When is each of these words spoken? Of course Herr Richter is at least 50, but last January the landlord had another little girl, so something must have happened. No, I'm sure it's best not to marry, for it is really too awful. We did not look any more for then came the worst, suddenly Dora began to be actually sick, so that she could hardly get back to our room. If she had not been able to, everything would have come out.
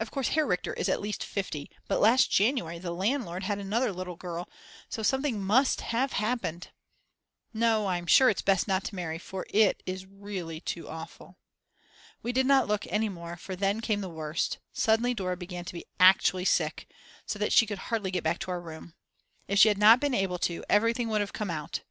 Of 0.00 0.10
course 0.10 0.30
Herr 0.30 0.44
Richter 0.44 0.74
is 0.74 0.88
at 0.88 1.00
least 1.00 1.22
50, 1.22 1.70
but 1.86 2.00
last 2.00 2.28
January 2.32 2.80
the 2.80 2.90
landlord 2.90 3.44
had 3.44 3.60
another 3.60 3.92
little 3.92 4.16
girl, 4.16 4.48
so 4.88 5.04
something 5.04 5.40
must 5.40 5.82
have 5.82 6.14
happened. 6.14 6.72
No, 7.54 7.86
I'm 7.86 8.08
sure 8.08 8.28
it's 8.28 8.42
best 8.42 8.66
not 8.66 8.82
to 8.86 8.96
marry, 8.96 9.18
for 9.20 9.46
it 9.50 9.80
is 9.86 10.04
really 10.04 10.60
too 10.60 10.88
awful. 10.88 11.38
We 12.24 12.32
did 12.32 12.46
not 12.46 12.66
look 12.66 12.88
any 12.88 13.08
more 13.08 13.36
for 13.36 13.54
then 13.54 13.80
came 13.80 14.00
the 14.00 14.08
worst, 14.08 14.58
suddenly 14.72 15.14
Dora 15.14 15.36
began 15.36 15.64
to 15.66 15.74
be 15.74 15.84
actually 16.00 16.44
sick, 16.44 16.88
so 17.24 17.38
that 17.38 17.52
she 17.52 17.64
could 17.64 17.78
hardly 17.78 18.10
get 18.10 18.24
back 18.24 18.40
to 18.40 18.50
our 18.50 18.60
room. 18.60 18.94
If 19.46 19.60
she 19.60 19.68
had 19.68 19.78
not 19.78 20.00
been 20.00 20.12
able 20.12 20.40
to, 20.40 20.64
everything 20.68 21.08
would 21.10 21.20
have 21.20 21.32
come 21.32 21.52
out. 21.52 21.82